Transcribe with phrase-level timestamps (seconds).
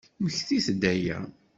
[0.19, 1.17] Mmektit-d aya!